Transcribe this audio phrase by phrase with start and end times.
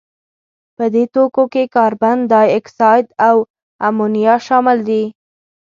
[0.77, 3.35] په دې توکو کې کاربن دای اکساید او
[3.87, 5.03] امونیا شامل دي.